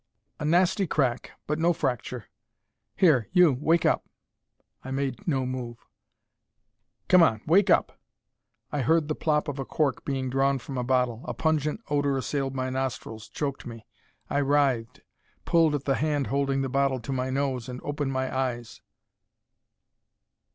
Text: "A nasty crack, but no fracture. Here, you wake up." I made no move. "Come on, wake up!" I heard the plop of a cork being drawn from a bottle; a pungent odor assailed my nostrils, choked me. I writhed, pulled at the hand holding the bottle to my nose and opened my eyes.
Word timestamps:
"A 0.39 0.45
nasty 0.45 0.87
crack, 0.87 1.33
but 1.45 1.59
no 1.59 1.73
fracture. 1.73 2.25
Here, 2.95 3.29
you 3.33 3.53
wake 3.53 3.85
up." 3.85 4.09
I 4.83 4.89
made 4.89 5.27
no 5.27 5.45
move. 5.45 5.77
"Come 7.07 7.21
on, 7.21 7.41
wake 7.45 7.69
up!" 7.69 7.99
I 8.71 8.81
heard 8.81 9.07
the 9.09 9.13
plop 9.13 9.47
of 9.47 9.59
a 9.59 9.63
cork 9.63 10.03
being 10.03 10.27
drawn 10.27 10.57
from 10.57 10.75
a 10.75 10.83
bottle; 10.83 11.23
a 11.27 11.35
pungent 11.35 11.81
odor 11.91 12.17
assailed 12.17 12.55
my 12.55 12.71
nostrils, 12.71 13.29
choked 13.29 13.67
me. 13.67 13.85
I 14.27 14.39
writhed, 14.41 15.01
pulled 15.45 15.75
at 15.75 15.85
the 15.85 15.93
hand 15.97 16.25
holding 16.33 16.63
the 16.63 16.67
bottle 16.67 16.99
to 16.99 17.13
my 17.13 17.29
nose 17.29 17.69
and 17.69 17.79
opened 17.83 18.11
my 18.11 18.35
eyes. 18.35 18.81